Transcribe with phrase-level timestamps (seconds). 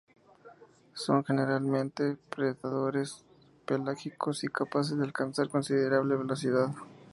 [0.95, 3.23] Son generalmente predadores
[3.67, 6.69] pelágicos, y capaces de alcanzar considerable velocidad.